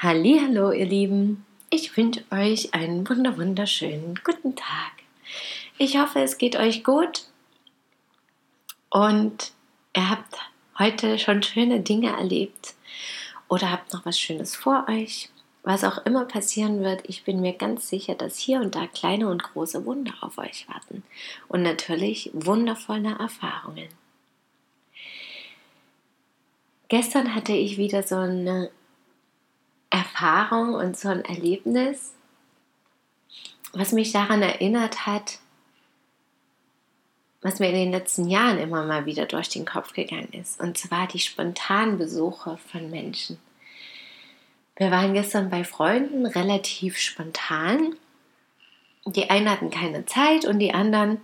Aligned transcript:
Hallo, 0.00 0.70
ihr 0.70 0.86
Lieben. 0.86 1.44
Ich 1.70 1.96
wünsche 1.96 2.22
euch 2.30 2.72
einen 2.72 3.08
wunder 3.08 3.36
wunderschönen 3.36 4.14
guten 4.22 4.54
Tag. 4.54 4.92
Ich 5.76 5.98
hoffe, 5.98 6.20
es 6.20 6.38
geht 6.38 6.54
euch 6.54 6.84
gut 6.84 7.24
und 8.90 9.50
ihr 9.96 10.08
habt 10.08 10.36
heute 10.78 11.18
schon 11.18 11.42
schöne 11.42 11.80
Dinge 11.80 12.10
erlebt 12.10 12.74
oder 13.48 13.72
habt 13.72 13.92
noch 13.92 14.06
was 14.06 14.20
Schönes 14.20 14.54
vor 14.54 14.86
euch. 14.88 15.30
Was 15.64 15.82
auch 15.82 16.06
immer 16.06 16.26
passieren 16.26 16.84
wird, 16.84 17.02
ich 17.08 17.24
bin 17.24 17.40
mir 17.40 17.54
ganz 17.54 17.88
sicher, 17.88 18.14
dass 18.14 18.38
hier 18.38 18.60
und 18.60 18.76
da 18.76 18.86
kleine 18.86 19.28
und 19.28 19.42
große 19.42 19.84
Wunder 19.84 20.14
auf 20.20 20.38
euch 20.38 20.68
warten 20.68 21.02
und 21.48 21.64
natürlich 21.64 22.30
wundervolle 22.32 23.16
Erfahrungen. 23.18 23.88
Gestern 26.86 27.34
hatte 27.34 27.52
ich 27.52 27.78
wieder 27.78 28.04
so 28.04 28.14
eine 28.14 28.70
Erfahrung 30.18 30.74
und 30.74 30.96
so 30.96 31.08
ein 31.08 31.24
Erlebnis, 31.24 32.12
was 33.72 33.92
mich 33.92 34.10
daran 34.10 34.42
erinnert 34.42 35.06
hat, 35.06 35.38
was 37.40 37.60
mir 37.60 37.68
in 37.68 37.76
den 37.76 37.92
letzten 37.92 38.28
Jahren 38.28 38.58
immer 38.58 38.84
mal 38.84 39.06
wieder 39.06 39.26
durch 39.26 39.48
den 39.48 39.64
Kopf 39.64 39.92
gegangen 39.92 40.32
ist. 40.32 40.60
Und 40.60 40.76
zwar 40.76 41.06
die 41.06 41.20
spontanen 41.20 41.98
Besuche 41.98 42.58
von 42.72 42.90
Menschen. 42.90 43.38
Wir 44.76 44.90
waren 44.90 45.14
gestern 45.14 45.50
bei 45.50 45.62
Freunden 45.62 46.26
relativ 46.26 46.98
spontan. 46.98 47.94
Die 49.06 49.30
einen 49.30 49.48
hatten 49.48 49.70
keine 49.70 50.04
Zeit 50.04 50.44
und 50.46 50.58
die 50.58 50.74
anderen 50.74 51.20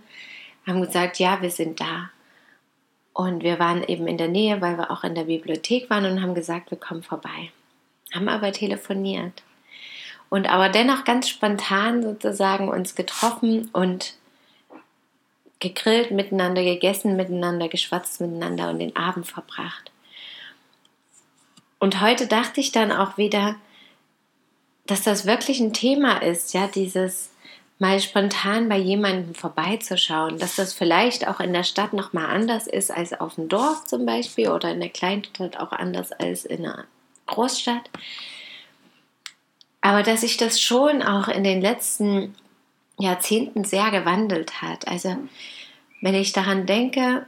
haben 0.65 0.81
gesagt, 0.81 1.19
ja, 1.19 1.41
wir 1.41 1.51
sind 1.51 1.81
da. 1.81 2.11
Und 3.11 3.43
wir 3.43 3.59
waren 3.59 3.83
eben 3.83 4.07
in 4.07 4.17
der 4.17 4.29
Nähe, 4.29 4.61
weil 4.61 4.77
wir 4.77 4.89
auch 4.89 5.03
in 5.03 5.15
der 5.15 5.25
Bibliothek 5.25 5.89
waren 5.89 6.05
und 6.05 6.21
haben 6.21 6.33
gesagt, 6.33 6.71
wir 6.71 6.77
kommen 6.77 7.03
vorbei. 7.03 7.51
Haben 8.13 8.29
aber 8.29 8.51
telefoniert. 8.51 9.43
Und 10.29 10.47
aber 10.47 10.69
dennoch 10.69 11.03
ganz 11.03 11.29
spontan 11.29 12.03
sozusagen 12.03 12.69
uns 12.69 12.95
getroffen 12.95 13.69
und 13.73 14.15
gegrillt 15.59 16.11
miteinander, 16.11 16.63
gegessen 16.63 17.15
miteinander, 17.15 17.69
geschwatzt 17.69 18.21
miteinander 18.21 18.69
und 18.69 18.79
den 18.79 18.95
Abend 18.95 19.27
verbracht. 19.27 19.91
Und 21.79 22.01
heute 22.01 22.27
dachte 22.27 22.61
ich 22.61 22.71
dann 22.71 22.91
auch 22.91 23.17
wieder, 23.17 23.55
dass 24.85 25.03
das 25.03 25.25
wirklich 25.25 25.59
ein 25.59 25.73
Thema 25.73 26.21
ist, 26.21 26.53
ja, 26.53 26.67
dieses 26.67 27.31
mal 27.79 27.99
spontan 27.99 28.69
bei 28.69 28.77
jemandem 28.77 29.35
vorbeizuschauen, 29.35 30.37
dass 30.37 30.55
das 30.55 30.73
vielleicht 30.73 31.27
auch 31.27 31.39
in 31.39 31.51
der 31.53 31.63
Stadt 31.63 31.93
noch 31.93 32.13
mal 32.13 32.27
anders 32.27 32.67
ist 32.67 32.91
als 32.91 33.13
auf 33.19 33.35
dem 33.35 33.49
Dorf 33.49 33.85
zum 33.85 34.05
Beispiel 34.05 34.49
oder 34.49 34.71
in 34.71 34.79
der 34.79 34.89
Kleinstadt 34.89 35.59
auch 35.59 35.71
anders 35.71 36.11
als 36.11 36.45
in 36.45 36.65
einer 36.65 36.85
Großstadt. 37.27 37.89
Aber 39.81 40.03
dass 40.03 40.21
sich 40.21 40.37
das 40.37 40.59
schon 40.59 41.03
auch 41.03 41.27
in 41.27 41.43
den 41.43 41.61
letzten 41.61 42.35
Jahrzehnten 42.97 43.63
sehr 43.63 43.91
gewandelt 43.91 44.61
hat. 44.61 44.87
Also 44.87 45.15
wenn 46.01 46.15
ich 46.15 46.33
daran 46.33 46.65
denke, 46.65 47.27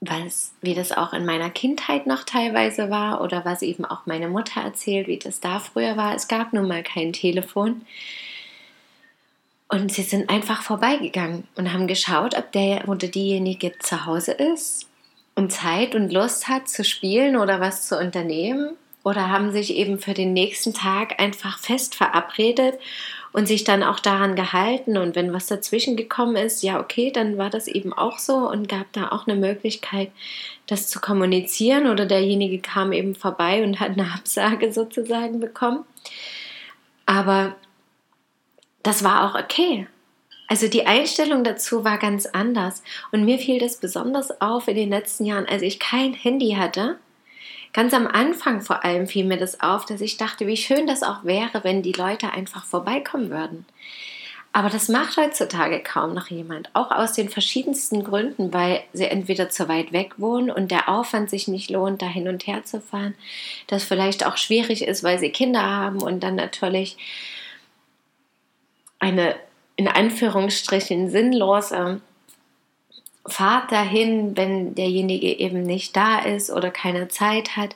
was, 0.00 0.52
wie 0.60 0.74
das 0.74 0.92
auch 0.92 1.12
in 1.12 1.24
meiner 1.24 1.50
Kindheit 1.50 2.06
noch 2.06 2.24
teilweise 2.24 2.90
war 2.90 3.22
oder 3.22 3.44
was 3.44 3.62
eben 3.62 3.84
auch 3.84 4.06
meine 4.06 4.28
Mutter 4.28 4.60
erzählt, 4.60 5.06
wie 5.06 5.18
das 5.18 5.40
da 5.40 5.60
früher 5.60 5.96
war. 5.96 6.14
Es 6.14 6.28
gab 6.28 6.52
nun 6.52 6.68
mal 6.68 6.82
kein 6.82 7.12
Telefon. 7.12 7.86
Und 9.68 9.92
sie 9.92 10.02
sind 10.02 10.28
einfach 10.28 10.62
vorbeigegangen 10.62 11.48
und 11.56 11.72
haben 11.72 11.86
geschaut, 11.86 12.36
ob 12.36 12.52
der 12.52 12.86
oder 12.88 13.08
diejenige 13.08 13.78
zu 13.78 14.04
Hause 14.04 14.32
ist 14.32 14.88
und 15.34 15.52
Zeit 15.52 15.94
und 15.94 16.12
Lust 16.12 16.48
hat 16.48 16.68
zu 16.68 16.84
spielen 16.84 17.36
oder 17.36 17.60
was 17.60 17.88
zu 17.88 17.98
unternehmen 17.98 18.76
oder 19.02 19.28
haben 19.28 19.52
sich 19.52 19.74
eben 19.74 19.98
für 19.98 20.14
den 20.14 20.32
nächsten 20.32 20.72
Tag 20.72 21.20
einfach 21.20 21.58
fest 21.58 21.94
verabredet 21.94 22.78
und 23.32 23.46
sich 23.46 23.64
dann 23.64 23.82
auch 23.82 23.98
daran 23.98 24.36
gehalten. 24.36 24.96
Und 24.96 25.16
wenn 25.16 25.32
was 25.32 25.46
dazwischen 25.46 25.96
gekommen 25.96 26.36
ist, 26.36 26.62
ja, 26.62 26.80
okay, 26.80 27.10
dann 27.10 27.36
war 27.36 27.50
das 27.50 27.66
eben 27.66 27.92
auch 27.92 28.18
so 28.18 28.48
und 28.48 28.68
gab 28.68 28.90
da 28.92 29.08
auch 29.08 29.26
eine 29.26 29.38
Möglichkeit, 29.38 30.10
das 30.66 30.88
zu 30.88 31.00
kommunizieren. 31.00 31.88
Oder 31.88 32.06
derjenige 32.06 32.60
kam 32.60 32.92
eben 32.92 33.14
vorbei 33.14 33.62
und 33.64 33.80
hat 33.80 33.90
eine 33.90 34.12
Absage 34.14 34.72
sozusagen 34.72 35.40
bekommen. 35.40 35.84
Aber 37.06 37.56
das 38.82 39.02
war 39.02 39.28
auch 39.28 39.38
okay. 39.38 39.86
Also 40.46 40.68
die 40.68 40.86
Einstellung 40.86 41.42
dazu 41.42 41.84
war 41.84 41.98
ganz 41.98 42.26
anders. 42.26 42.82
Und 43.12 43.24
mir 43.24 43.38
fiel 43.38 43.58
das 43.58 43.78
besonders 43.78 44.40
auf 44.40 44.68
in 44.68 44.76
den 44.76 44.90
letzten 44.90 45.24
Jahren, 45.24 45.46
als 45.46 45.62
ich 45.62 45.78
kein 45.78 46.12
Handy 46.12 46.56
hatte 46.58 46.98
Ganz 47.74 47.92
am 47.92 48.06
Anfang 48.06 48.60
vor 48.60 48.84
allem 48.84 49.08
fiel 49.08 49.24
mir 49.24 49.36
das 49.36 49.60
auf, 49.60 49.84
dass 49.84 50.00
ich 50.00 50.16
dachte, 50.16 50.46
wie 50.46 50.56
schön 50.56 50.86
das 50.86 51.02
auch 51.02 51.24
wäre, 51.24 51.64
wenn 51.64 51.82
die 51.82 51.92
Leute 51.92 52.30
einfach 52.30 52.64
vorbeikommen 52.64 53.30
würden. 53.30 53.66
Aber 54.52 54.70
das 54.70 54.88
macht 54.88 55.16
heutzutage 55.16 55.80
kaum 55.80 56.14
noch 56.14 56.28
jemand, 56.28 56.70
auch 56.72 56.92
aus 56.92 57.14
den 57.14 57.28
verschiedensten 57.28 58.04
Gründen, 58.04 58.52
weil 58.52 58.84
sie 58.92 59.06
entweder 59.06 59.50
zu 59.50 59.68
weit 59.68 59.92
weg 59.92 60.14
wohnen 60.18 60.52
und 60.52 60.70
der 60.70 60.88
Aufwand 60.88 61.28
sich 61.28 61.48
nicht 61.48 61.68
lohnt, 61.68 62.00
da 62.00 62.06
hin 62.06 62.28
und 62.28 62.46
her 62.46 62.62
zu 62.62 62.80
fahren, 62.80 63.16
das 63.66 63.82
vielleicht 63.82 64.24
auch 64.24 64.36
schwierig 64.36 64.86
ist, 64.86 65.02
weil 65.02 65.18
sie 65.18 65.30
Kinder 65.30 65.62
haben 65.62 66.00
und 66.00 66.20
dann 66.22 66.36
natürlich 66.36 66.96
eine 69.00 69.34
in 69.76 69.88
Anführungsstrichen 69.88 71.10
sinnlose 71.10 72.00
fahrt 73.26 73.72
dahin, 73.72 74.36
wenn 74.36 74.74
derjenige 74.74 75.38
eben 75.38 75.62
nicht 75.62 75.96
da 75.96 76.18
ist 76.20 76.50
oder 76.50 76.70
keine 76.70 77.08
Zeit 77.08 77.56
hat, 77.56 77.74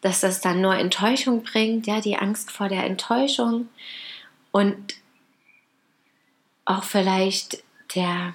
dass 0.00 0.20
das 0.20 0.40
dann 0.40 0.60
nur 0.60 0.74
Enttäuschung 0.74 1.42
bringt, 1.42 1.86
ja, 1.86 2.00
die 2.00 2.16
Angst 2.16 2.50
vor 2.50 2.68
der 2.68 2.84
Enttäuschung 2.84 3.68
und 4.50 4.94
auch 6.64 6.84
vielleicht 6.84 7.62
der 7.94 8.34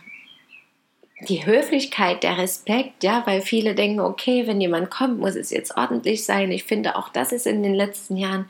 die 1.22 1.48
Höflichkeit, 1.48 2.22
der 2.22 2.38
Respekt, 2.38 3.04
ja, 3.04 3.24
weil 3.26 3.42
viele 3.42 3.74
denken, 3.74 4.00
okay, 4.00 4.46
wenn 4.46 4.62
jemand 4.62 4.92
kommt, 4.92 5.20
muss 5.20 5.36
es 5.36 5.50
jetzt 5.50 5.76
ordentlich 5.76 6.24
sein. 6.24 6.52
Ich 6.52 6.64
finde 6.64 6.96
auch, 6.96 7.10
das 7.10 7.32
ist 7.32 7.48
in 7.48 7.64
den 7.64 7.74
letzten 7.74 8.18
Jahren 8.18 8.46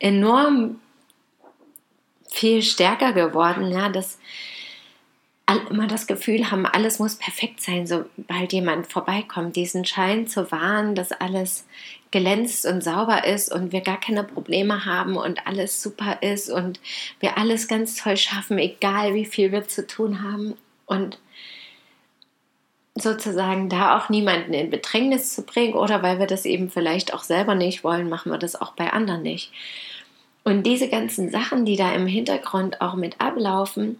enorm 0.00 0.80
viel 2.34 2.62
stärker 2.62 3.12
geworden, 3.12 3.70
ja, 3.70 3.88
dass 3.88 4.18
immer 5.70 5.86
das 5.86 6.06
Gefühl 6.06 6.50
haben, 6.50 6.66
alles 6.66 6.98
muss 6.98 7.16
perfekt 7.16 7.60
sein, 7.60 7.86
sobald 7.86 8.52
jemand 8.52 8.90
vorbeikommt, 8.90 9.56
diesen 9.56 9.84
Schein 9.84 10.26
zu 10.26 10.50
wahren, 10.50 10.94
dass 10.94 11.12
alles 11.12 11.66
glänzt 12.10 12.64
und 12.66 12.82
sauber 12.82 13.26
ist 13.26 13.52
und 13.52 13.72
wir 13.72 13.80
gar 13.80 14.00
keine 14.00 14.24
Probleme 14.24 14.84
haben 14.84 15.16
und 15.16 15.46
alles 15.46 15.82
super 15.82 16.18
ist 16.22 16.50
und 16.50 16.80
wir 17.20 17.36
alles 17.36 17.68
ganz 17.68 17.96
toll 17.96 18.16
schaffen, 18.16 18.58
egal 18.58 19.14
wie 19.14 19.26
viel 19.26 19.52
wir 19.52 19.68
zu 19.68 19.86
tun 19.86 20.22
haben 20.22 20.54
und 20.86 21.18
sozusagen 22.94 23.68
da 23.68 23.98
auch 23.98 24.08
niemanden 24.08 24.54
in 24.54 24.70
Bedrängnis 24.70 25.34
zu 25.34 25.42
bringen 25.42 25.74
oder 25.74 26.02
weil 26.02 26.20
wir 26.20 26.26
das 26.26 26.44
eben 26.44 26.70
vielleicht 26.70 27.12
auch 27.12 27.24
selber 27.24 27.54
nicht 27.54 27.82
wollen, 27.84 28.08
machen 28.08 28.30
wir 28.30 28.38
das 28.38 28.54
auch 28.54 28.72
bei 28.72 28.92
anderen 28.92 29.22
nicht. 29.22 29.52
Und 30.44 30.64
diese 30.64 30.88
ganzen 30.88 31.30
Sachen, 31.30 31.64
die 31.64 31.76
da 31.76 31.94
im 31.94 32.06
Hintergrund 32.06 32.80
auch 32.80 32.94
mit 32.94 33.20
ablaufen, 33.20 33.98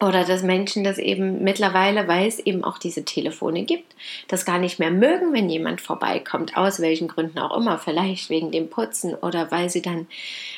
oder 0.00 0.24
dass 0.24 0.42
Menschen 0.42 0.84
das 0.84 0.98
eben 0.98 1.42
mittlerweile, 1.42 2.06
weil 2.06 2.28
es 2.28 2.38
eben 2.38 2.62
auch 2.62 2.78
diese 2.78 3.04
Telefone 3.04 3.64
gibt, 3.64 3.96
das 4.28 4.44
gar 4.44 4.58
nicht 4.58 4.78
mehr 4.78 4.90
mögen, 4.90 5.32
wenn 5.32 5.50
jemand 5.50 5.80
vorbeikommt, 5.80 6.56
aus 6.56 6.80
welchen 6.80 7.08
Gründen 7.08 7.38
auch 7.38 7.56
immer, 7.56 7.78
vielleicht 7.78 8.30
wegen 8.30 8.52
dem 8.52 8.70
Putzen 8.70 9.14
oder 9.14 9.50
weil 9.50 9.70
sie 9.70 9.82
dann, 9.82 10.06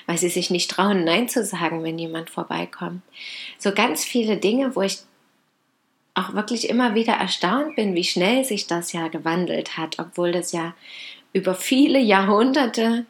weil 0.06 0.18
sie 0.18 0.28
sich 0.28 0.50
nicht 0.50 0.70
trauen, 0.70 1.04
Nein 1.04 1.28
zu 1.28 1.44
sagen, 1.44 1.82
wenn 1.82 1.98
jemand 1.98 2.28
vorbeikommt. 2.28 3.02
So 3.58 3.72
ganz 3.72 4.04
viele 4.04 4.36
Dinge, 4.36 4.76
wo 4.76 4.82
ich 4.82 4.98
auch 6.14 6.34
wirklich 6.34 6.68
immer 6.68 6.94
wieder 6.94 7.14
erstaunt 7.14 7.76
bin, 7.76 7.94
wie 7.94 8.04
schnell 8.04 8.44
sich 8.44 8.66
das 8.66 8.92
ja 8.92 9.08
gewandelt 9.08 9.78
hat, 9.78 9.98
obwohl 9.98 10.32
das 10.32 10.52
ja 10.52 10.74
über 11.32 11.54
viele 11.54 11.98
Jahrhunderte 11.98 13.06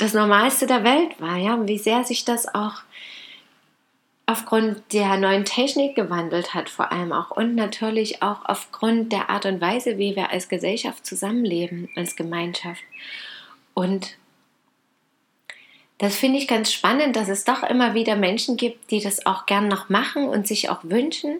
das 0.00 0.14
Normalste 0.14 0.66
der 0.66 0.82
Welt 0.84 1.20
war, 1.20 1.36
ja, 1.36 1.54
und 1.54 1.68
wie 1.68 1.78
sehr 1.78 2.04
sich 2.04 2.24
das 2.24 2.52
auch 2.54 2.82
aufgrund 4.26 4.80
der 4.92 5.16
neuen 5.16 5.44
Technik 5.44 5.96
gewandelt 5.96 6.54
hat, 6.54 6.70
vor 6.70 6.92
allem 6.92 7.12
auch 7.12 7.32
und 7.32 7.56
natürlich 7.56 8.22
auch 8.22 8.44
aufgrund 8.44 9.12
der 9.12 9.28
Art 9.28 9.44
und 9.44 9.60
Weise, 9.60 9.98
wie 9.98 10.14
wir 10.14 10.30
als 10.30 10.48
Gesellschaft 10.48 11.04
zusammenleben, 11.04 11.88
als 11.96 12.14
Gemeinschaft. 12.14 12.82
Und 13.74 14.16
das 15.98 16.16
finde 16.16 16.38
ich 16.38 16.48
ganz 16.48 16.72
spannend, 16.72 17.16
dass 17.16 17.28
es 17.28 17.44
doch 17.44 17.62
immer 17.62 17.94
wieder 17.94 18.16
Menschen 18.16 18.56
gibt, 18.56 18.90
die 18.90 19.00
das 19.00 19.26
auch 19.26 19.46
gern 19.46 19.68
noch 19.68 19.88
machen 19.88 20.28
und 20.28 20.46
sich 20.46 20.70
auch 20.70 20.84
wünschen. 20.84 21.38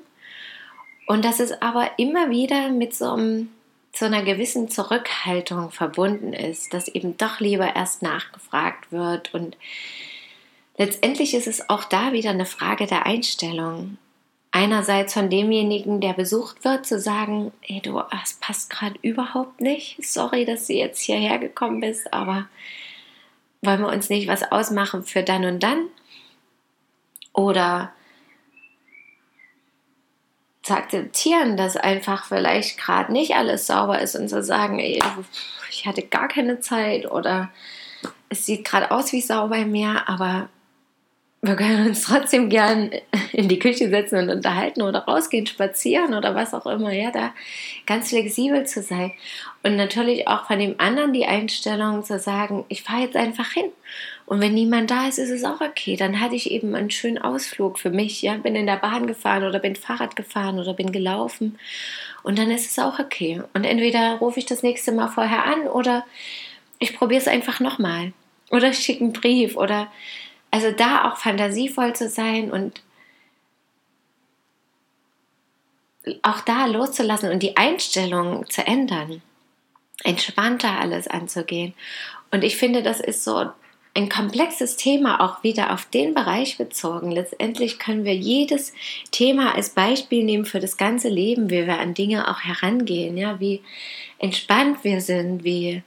Und 1.07 1.25
dass 1.25 1.41
es 1.41 1.63
aber 1.63 1.93
immer 1.97 2.29
wieder 2.29 2.69
mit 2.69 2.95
so, 2.95 3.13
einem, 3.13 3.51
so 3.93 4.07
einer 4.07 4.23
gewissen 4.23 4.69
Zurückhaltung 4.69 5.71
verbunden 5.71 6.33
ist, 6.33 6.73
dass 6.73 6.89
eben 6.89 7.17
doch 7.17 7.41
lieber 7.41 7.75
erst 7.75 8.03
nachgefragt 8.03 8.93
wird. 8.93 9.35
Und 9.35 9.57
letztendlich 10.77 11.35
ist 11.35 11.47
es 11.47 11.69
auch 11.69 11.85
da 11.85 12.13
wieder 12.13 12.31
eine 12.31 12.47
Frage 12.47 12.87
der 12.87 13.07
Einstellung. 13.07 13.99
Einerseits 14.53 15.15
von 15.15 15.31
demjenigen, 15.31 16.01
der 16.01 16.13
besucht 16.13 16.65
wird, 16.65 16.85
zu 16.85 16.99
sagen, 16.99 17.53
hey 17.61 17.81
du, 17.81 18.01
das 18.11 18.35
passt 18.35 18.71
gerade 18.71 18.97
überhaupt 19.03 19.61
nicht. 19.61 20.05
Sorry, 20.05 20.45
dass 20.45 20.67
du 20.67 20.73
jetzt 20.73 21.01
hierher 21.01 21.39
gekommen 21.39 21.81
bist, 21.81 22.13
aber 22.13 22.49
wollen 23.63 23.81
wir 23.81 23.89
uns 23.89 24.09
nicht 24.09 24.27
was 24.27 24.51
ausmachen 24.51 25.05
für 25.05 25.23
dann 25.23 25.45
und 25.45 25.63
dann? 25.63 25.87
Oder 27.33 27.93
zu 30.63 30.75
akzeptieren, 30.75 31.57
dass 31.57 31.77
einfach 31.77 32.27
vielleicht 32.27 32.79
gerade 32.79 33.13
nicht 33.13 33.35
alles 33.35 33.67
sauber 33.67 34.01
ist 34.01 34.15
und 34.17 34.29
zu 34.29 34.43
sagen, 34.43 34.79
ey, 34.79 35.01
ich 35.71 35.87
hatte 35.87 36.03
gar 36.03 36.29
keine 36.29 36.61
Zeit 36.61 37.11
oder 37.11 37.51
es 38.29 38.47
sieht 38.47 38.65
gerade 38.65 38.91
aus 38.91 39.13
wie 39.13 39.21
sauber 39.21 39.49
bei 39.57 39.65
mir, 39.65 40.09
aber 40.09 40.49
wir 41.43 41.57
können 41.57 41.89
uns 41.89 42.03
trotzdem 42.03 42.51
gern 42.51 42.91
in 43.33 43.49
die 43.49 43.59
Küche 43.59 43.89
setzen 43.89 44.19
und 44.19 44.29
unterhalten 44.29 44.83
oder 44.83 45.01
rausgehen, 45.01 45.47
spazieren 45.47 46.13
oder 46.13 46.35
was 46.35 46.53
auch 46.53 46.67
immer, 46.67 46.93
ja, 46.93 47.11
da 47.11 47.33
ganz 47.87 48.11
flexibel 48.11 48.67
zu 48.67 48.83
sein. 48.83 49.13
Und 49.63 49.77
natürlich 49.77 50.29
auch 50.29 50.47
von 50.47 50.59
dem 50.59 50.75
anderen 50.79 51.15
die 51.15 51.25
Einstellung 51.25 52.05
zu 52.05 52.19
sagen, 52.19 52.65
ich 52.69 52.83
fahre 52.83 53.03
jetzt 53.03 53.17
einfach 53.17 53.53
hin. 53.53 53.71
Und 54.27 54.41
wenn 54.41 54.53
niemand 54.53 54.91
da 54.91 55.09
ist, 55.09 55.19
ist 55.19 55.31
es 55.31 55.45
auch 55.45 55.63
okay. 55.63 55.97
Dann 55.97 56.21
hatte 56.21 56.37
ich 56.37 56.51
eben 56.51 56.75
einen 56.75 56.91
schönen 56.91 57.19
Ausflug 57.19 57.79
für 57.79 57.91
mich, 57.91 58.21
ja, 58.21 58.35
bin 58.35 58.55
in 58.55 58.67
der 58.67 58.77
Bahn 58.77 59.07
gefahren 59.07 59.45
oder 59.45 59.59
bin 59.59 59.77
Fahrrad 59.77 60.17
gefahren 60.17 60.59
oder 60.59 60.75
bin 60.75 60.93
gelaufen. 60.93 61.59
Und 62.23 62.39
dann 62.39 62.51
ist 62.51 62.71
es 62.71 62.79
auch 62.79 62.99
okay. 62.99 63.43
Und 63.55 63.65
entweder 63.65 64.17
rufe 64.17 64.39
ich 64.39 64.47
das 64.47 64.63
nächste 64.63 64.93
Mal 64.93 65.09
vorher 65.09 65.47
an 65.47 65.69
oder 65.69 66.05
ich 66.79 66.95
probiere 66.97 67.21
es 67.21 67.29
einfach 67.29 67.61
nochmal. 67.61 68.13
Oder 68.51 68.73
schicke 68.73 69.05
einen 69.05 69.13
Brief 69.13 69.57
oder 69.57 69.89
also 70.51 70.71
da 70.73 71.11
auch 71.11 71.17
fantasievoll 71.17 71.95
zu 71.95 72.09
sein 72.09 72.51
und 72.51 72.83
auch 76.23 76.41
da 76.41 76.67
loszulassen 76.67 77.31
und 77.31 77.43
die 77.43 77.57
Einstellung 77.57 78.49
zu 78.49 78.67
ändern, 78.67 79.23
entspannter 80.03 80.81
alles 80.81 81.09
anzugehen. 81.09 81.75
Und 82.31 82.43
ich 82.43 82.57
finde, 82.57 82.83
das 82.83 83.01
ist 83.01 83.25
so 83.25 83.51
ein 83.95 84.09
komplexes 84.09 84.77
Thema 84.77 85.21
auch 85.21 85.43
wieder 85.43 85.73
auf 85.73 85.85
den 85.85 86.15
Bereich 86.15 86.57
bezogen. 86.59 87.11
Letztendlich 87.11 87.79
können 87.79 88.05
wir 88.05 88.15
jedes 88.15 88.73
Thema 89.11 89.55
als 89.55 89.71
Beispiel 89.71 90.25
nehmen 90.25 90.45
für 90.45 90.61
das 90.61 90.77
ganze 90.77 91.09
Leben, 91.09 91.51
wie 91.51 91.67
wir 91.67 91.79
an 91.79 91.95
Dinge 91.95 92.29
auch 92.29 92.41
herangehen, 92.41 93.17
ja, 93.17 93.41
wie 93.41 93.63
entspannt 94.19 94.85
wir 94.85 95.01
sind, 95.01 95.43
wie 95.43 95.83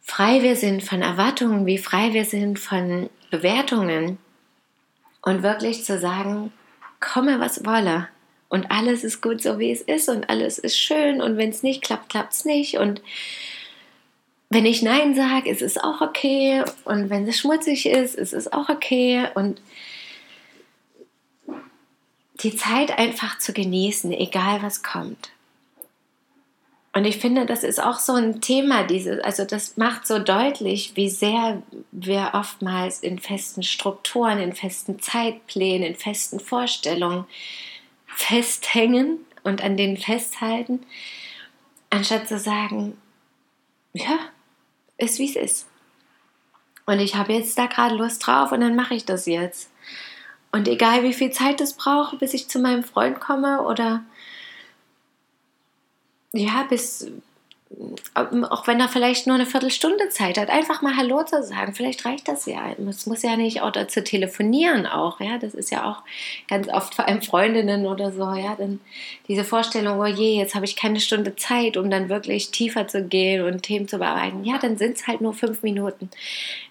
frei 0.00 0.42
wir 0.42 0.56
sind 0.56 0.82
von 0.84 1.02
Erwartungen, 1.02 1.66
wie 1.66 1.78
frei 1.78 2.12
wir 2.12 2.24
sind 2.24 2.58
von 2.58 3.10
Bewertungen 3.30 4.18
und 5.22 5.42
wirklich 5.42 5.84
zu 5.84 5.98
sagen, 5.98 6.52
komme 7.00 7.40
was 7.40 7.64
wolle. 7.64 8.08
Und 8.48 8.70
alles 8.70 9.04
ist 9.04 9.20
gut 9.20 9.42
so 9.42 9.58
wie 9.58 9.70
es 9.70 9.82
ist 9.82 10.08
und 10.08 10.30
alles 10.30 10.58
ist 10.58 10.78
schön 10.78 11.20
und 11.20 11.36
wenn 11.36 11.50
es 11.50 11.62
nicht 11.62 11.82
klappt, 11.82 12.08
klappt 12.08 12.32
es 12.32 12.44
nicht. 12.44 12.78
Und 12.78 13.02
wenn 14.48 14.64
ich 14.64 14.82
Nein 14.82 15.14
sage, 15.14 15.50
ist 15.50 15.60
es 15.60 15.76
auch 15.76 16.00
okay. 16.00 16.64
Und 16.84 17.10
wenn 17.10 17.28
es 17.28 17.38
schmutzig 17.38 17.86
ist, 17.86 18.14
ist 18.14 18.32
es 18.32 18.50
auch 18.50 18.70
okay. 18.70 19.28
Und 19.34 19.60
die 22.40 22.56
Zeit 22.56 22.98
einfach 22.98 23.38
zu 23.38 23.52
genießen, 23.52 24.12
egal 24.12 24.62
was 24.62 24.82
kommt. 24.82 25.30
Und 26.92 27.04
ich 27.04 27.18
finde, 27.18 27.46
das 27.46 27.64
ist 27.64 27.82
auch 27.82 27.98
so 27.98 28.14
ein 28.14 28.40
Thema, 28.40 28.84
dieses, 28.84 29.20
also 29.20 29.44
das 29.44 29.76
macht 29.76 30.06
so 30.06 30.18
deutlich, 30.18 30.92
wie 30.96 31.10
sehr 31.10 31.62
wir 31.92 32.30
oftmals 32.32 33.00
in 33.00 33.18
festen 33.18 33.62
Strukturen, 33.62 34.38
in 34.38 34.54
festen 34.54 34.98
Zeitplänen, 34.98 35.86
in 35.86 35.94
festen 35.94 36.40
Vorstellungen 36.40 37.24
festhängen 38.06 39.18
und 39.44 39.62
an 39.62 39.76
denen 39.76 39.96
festhalten, 39.96 40.84
anstatt 41.90 42.26
zu 42.26 42.38
sagen, 42.38 42.96
ja, 43.92 44.18
ist 44.96 45.18
wie 45.18 45.28
es 45.28 45.36
ist. 45.36 45.66
Und 46.86 47.00
ich 47.00 47.14
habe 47.16 47.34
jetzt 47.34 47.56
da 47.58 47.66
gerade 47.66 47.94
Lust 47.94 48.26
drauf 48.26 48.50
und 48.50 48.60
dann 48.60 48.74
mache 48.74 48.94
ich 48.94 49.04
das 49.04 49.26
jetzt. 49.26 49.70
Und 50.50 50.66
egal 50.66 51.02
wie 51.02 51.12
viel 51.12 51.30
Zeit 51.30 51.60
es 51.60 51.74
braucht, 51.74 52.18
bis 52.18 52.34
ich 52.34 52.48
zu 52.48 52.58
meinem 52.58 52.82
Freund 52.82 53.20
komme 53.20 53.62
oder 53.62 54.02
ja, 56.32 56.64
bis, 56.68 57.10
auch 58.50 58.66
wenn 58.66 58.80
er 58.80 58.88
vielleicht 58.88 59.26
nur 59.26 59.36
eine 59.36 59.44
Viertelstunde 59.44 60.08
Zeit 60.08 60.38
hat, 60.38 60.48
einfach 60.48 60.80
mal 60.80 60.96
Hallo 60.96 61.22
zu 61.22 61.42
sagen. 61.42 61.74
Vielleicht 61.74 62.04
reicht 62.04 62.26
das 62.26 62.46
ja. 62.46 62.72
Es 62.88 63.06
muss 63.06 63.22
ja 63.22 63.36
nicht 63.36 63.60
auch 63.60 63.70
dazu 63.70 64.02
telefonieren 64.02 64.86
auch, 64.86 65.20
ja. 65.20 65.38
Das 65.38 65.54
ist 65.54 65.70
ja 65.70 65.84
auch 65.90 66.02
ganz 66.48 66.68
oft 66.68 66.94
vor 66.94 67.06
allem 67.06 67.22
Freundinnen 67.22 67.86
oder 67.86 68.10
so, 68.10 68.32
ja. 68.32 68.54
Denn 68.54 68.80
diese 69.28 69.44
Vorstellung, 69.44 70.00
oh 70.00 70.06
je, 70.06 70.38
jetzt 70.38 70.54
habe 70.54 70.64
ich 70.64 70.76
keine 70.76 71.00
Stunde 71.00 71.36
Zeit, 71.36 71.76
um 71.76 71.90
dann 71.90 72.08
wirklich 72.08 72.50
tiefer 72.50 72.88
zu 72.88 73.04
gehen 73.04 73.44
und 73.44 73.62
Themen 73.62 73.86
zu 73.86 73.98
bearbeiten. 73.98 74.44
Ja, 74.44 74.58
dann 74.58 74.78
sind 74.78 74.96
es 74.96 75.06
halt 75.06 75.20
nur 75.20 75.34
fünf 75.34 75.62
Minuten, 75.62 76.08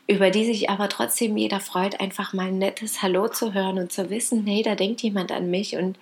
über 0.08 0.32
die 0.32 0.46
sich 0.46 0.70
aber 0.70 0.90
trotzdem 0.90 1.38
jeder 1.38 1.60
freut, 1.60 2.00
einfach 2.00 2.34
mal 2.34 2.48
ein 2.48 2.58
nettes 2.58 3.02
Hallo 3.04 3.28
zu 3.28 3.54
hören 3.54 3.78
und 3.78 3.92
zu 3.92 4.10
wissen, 4.10 4.46
hey, 4.48 4.64
da 4.64 4.76
denkt 4.76 5.02
jemand 5.02 5.32
an 5.32 5.52
mich 5.52 5.76
und 5.76 5.98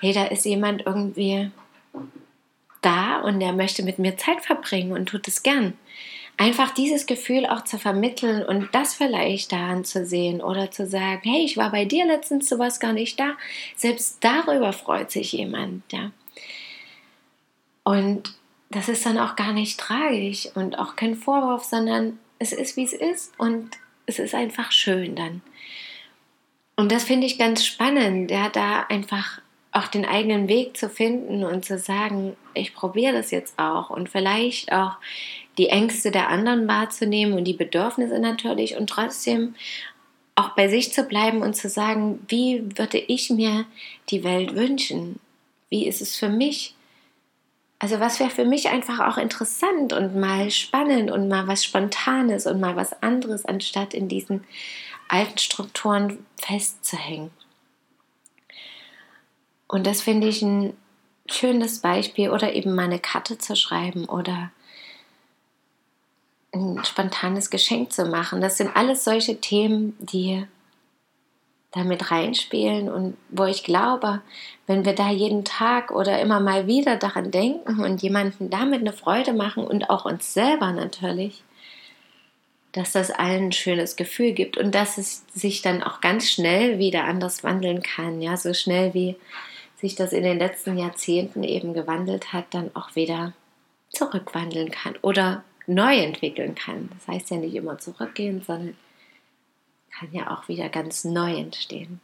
hey, 0.00 0.12
da 0.12 0.24
ist 0.26 0.44
jemand 0.44 0.86
irgendwie 0.86 1.50
da 2.80 3.20
und 3.20 3.40
er 3.40 3.52
möchte 3.52 3.82
mit 3.82 3.98
mir 3.98 4.16
Zeit 4.16 4.44
verbringen 4.44 4.92
und 4.92 5.06
tut 5.06 5.28
es 5.28 5.42
gern. 5.42 5.74
Einfach 6.36 6.70
dieses 6.70 7.04
Gefühl 7.04 7.44
auch 7.44 7.64
zu 7.64 7.78
vermitteln 7.78 8.42
und 8.42 8.70
das 8.72 8.94
vielleicht 8.94 9.52
daran 9.52 9.84
zu 9.84 10.06
sehen 10.06 10.40
oder 10.40 10.70
zu 10.70 10.86
sagen, 10.86 11.20
hey, 11.22 11.44
ich 11.44 11.58
war 11.58 11.70
bei 11.70 11.84
dir 11.84 12.06
letztens, 12.06 12.48
du 12.48 12.58
warst 12.58 12.80
gar 12.80 12.94
nicht 12.94 13.20
da. 13.20 13.36
Selbst 13.76 14.18
darüber 14.20 14.72
freut 14.72 15.10
sich 15.10 15.32
jemand, 15.32 15.82
ja. 15.92 16.12
Und 17.84 18.34
das 18.70 18.88
ist 18.88 19.04
dann 19.04 19.18
auch 19.18 19.36
gar 19.36 19.52
nicht 19.52 19.78
tragisch 19.78 20.48
und 20.54 20.78
auch 20.78 20.96
kein 20.96 21.16
Vorwurf, 21.16 21.64
sondern 21.64 22.18
es 22.38 22.52
ist, 22.52 22.76
wie 22.76 22.84
es 22.84 22.92
ist 22.92 23.38
und 23.38 23.76
es 24.06 24.18
ist 24.18 24.34
einfach 24.34 24.72
schön 24.72 25.16
dann. 25.16 25.42
Und 26.76 26.90
das 26.90 27.04
finde 27.04 27.26
ich 27.26 27.38
ganz 27.38 27.66
spannend, 27.66 28.30
ja, 28.30 28.48
da 28.48 28.82
einfach 28.88 29.42
auch 29.72 29.88
den 29.88 30.04
eigenen 30.04 30.48
Weg 30.48 30.76
zu 30.76 30.88
finden 30.88 31.44
und 31.44 31.64
zu 31.64 31.78
sagen, 31.78 32.36
ich 32.54 32.74
probiere 32.74 33.12
das 33.12 33.30
jetzt 33.30 33.58
auch 33.58 33.90
und 33.90 34.08
vielleicht 34.08 34.72
auch 34.72 34.96
die 35.58 35.68
Ängste 35.68 36.10
der 36.10 36.28
anderen 36.28 36.66
wahrzunehmen 36.66 37.34
und 37.34 37.44
die 37.44 37.54
Bedürfnisse 37.54 38.18
natürlich 38.18 38.76
und 38.76 38.88
trotzdem 38.88 39.54
auch 40.34 40.50
bei 40.50 40.68
sich 40.68 40.92
zu 40.92 41.04
bleiben 41.04 41.42
und 41.42 41.54
zu 41.54 41.68
sagen, 41.68 42.24
wie 42.28 42.64
würde 42.76 42.98
ich 42.98 43.30
mir 43.30 43.66
die 44.08 44.24
Welt 44.24 44.54
wünschen? 44.54 45.20
Wie 45.68 45.86
ist 45.86 46.00
es 46.00 46.16
für 46.16 46.28
mich? 46.28 46.74
Also 47.78 48.00
was 48.00 48.20
wäre 48.20 48.30
für 48.30 48.44
mich 48.44 48.68
einfach 48.68 49.00
auch 49.00 49.18
interessant 49.18 49.92
und 49.92 50.16
mal 50.16 50.50
spannend 50.50 51.10
und 51.10 51.28
mal 51.28 51.46
was 51.46 51.64
Spontanes 51.64 52.46
und 52.46 52.60
mal 52.60 52.76
was 52.76 53.02
anderes, 53.02 53.44
anstatt 53.44 53.94
in 53.94 54.08
diesen 54.08 54.44
alten 55.08 55.38
Strukturen 55.38 56.24
festzuhängen. 56.36 57.30
Und 59.70 59.86
das 59.86 60.02
finde 60.02 60.26
ich 60.26 60.42
ein 60.42 60.76
schönes 61.28 61.78
Beispiel 61.78 62.30
oder 62.30 62.54
eben 62.54 62.74
mal 62.74 62.86
eine 62.86 62.98
Karte 62.98 63.38
zu 63.38 63.54
schreiben 63.54 64.06
oder 64.06 64.50
ein 66.52 66.84
spontanes 66.84 67.50
Geschenk 67.50 67.92
zu 67.92 68.06
machen. 68.06 68.40
Das 68.40 68.56
sind 68.56 68.74
alles 68.74 69.04
solche 69.04 69.40
Themen, 69.40 69.96
die 70.00 70.44
damit 71.70 72.10
reinspielen 72.10 72.88
und 72.88 73.16
wo 73.28 73.44
ich 73.44 73.62
glaube, 73.62 74.22
wenn 74.66 74.84
wir 74.84 74.92
da 74.92 75.08
jeden 75.12 75.44
Tag 75.44 75.92
oder 75.92 76.20
immer 76.20 76.40
mal 76.40 76.66
wieder 76.66 76.96
daran 76.96 77.30
denken 77.30 77.84
und 77.84 78.02
jemanden 78.02 78.50
damit 78.50 78.80
eine 78.80 78.92
Freude 78.92 79.32
machen 79.32 79.62
und 79.62 79.88
auch 79.88 80.04
uns 80.04 80.34
selber 80.34 80.72
natürlich, 80.72 81.44
dass 82.72 82.90
das 82.90 83.12
allen 83.12 83.46
ein 83.46 83.52
schönes 83.52 83.94
Gefühl 83.94 84.32
gibt 84.32 84.58
und 84.58 84.74
dass 84.74 84.98
es 84.98 85.22
sich 85.32 85.62
dann 85.62 85.84
auch 85.84 86.00
ganz 86.00 86.28
schnell 86.28 86.80
wieder 86.80 87.04
anders 87.04 87.44
wandeln 87.44 87.84
kann, 87.84 88.20
ja, 88.20 88.36
so 88.36 88.52
schnell 88.52 88.92
wie 88.92 89.14
sich 89.80 89.94
das 89.94 90.12
in 90.12 90.22
den 90.22 90.38
letzten 90.38 90.76
Jahrzehnten 90.76 91.42
eben 91.42 91.74
gewandelt 91.74 92.32
hat, 92.32 92.46
dann 92.50 92.70
auch 92.74 92.94
wieder 92.94 93.32
zurückwandeln 93.90 94.70
kann 94.70 94.94
oder 95.02 95.42
neu 95.66 95.96
entwickeln 95.96 96.54
kann. 96.54 96.90
Das 96.94 97.08
heißt 97.08 97.30
ja 97.30 97.38
nicht 97.38 97.54
immer 97.54 97.78
zurückgehen, 97.78 98.42
sondern 98.46 98.76
kann 99.90 100.08
ja 100.12 100.30
auch 100.30 100.48
wieder 100.48 100.68
ganz 100.68 101.04
neu 101.04 101.34
entstehen. 101.34 102.00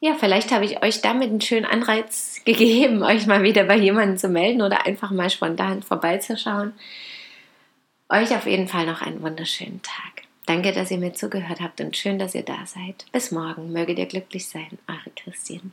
Ja, 0.00 0.14
vielleicht 0.14 0.52
habe 0.52 0.66
ich 0.66 0.82
euch 0.82 1.00
damit 1.00 1.30
einen 1.30 1.40
schönen 1.40 1.64
Anreiz 1.64 2.42
gegeben, 2.44 3.02
euch 3.02 3.26
mal 3.26 3.42
wieder 3.42 3.64
bei 3.64 3.76
jemandem 3.76 4.18
zu 4.18 4.28
melden 4.28 4.62
oder 4.62 4.86
einfach 4.86 5.10
mal 5.10 5.30
spontan 5.30 5.82
vorbeizuschauen. 5.82 6.74
Euch 8.10 8.34
auf 8.34 8.46
jeden 8.46 8.68
Fall 8.68 8.86
noch 8.86 9.00
einen 9.00 9.22
wunderschönen 9.22 9.80
Tag. 9.82 10.24
Danke, 10.46 10.72
dass 10.72 10.90
ihr 10.90 10.98
mir 10.98 11.14
zugehört 11.14 11.60
habt 11.60 11.80
und 11.80 11.96
schön, 11.96 12.18
dass 12.18 12.34
ihr 12.34 12.42
da 12.42 12.66
seid. 12.66 13.06
Bis 13.12 13.30
morgen. 13.30 13.72
Möget 13.72 13.98
ihr 13.98 14.06
glücklich 14.06 14.48
sein. 14.48 14.78
Eure 14.86 15.10
Christine. 15.16 15.72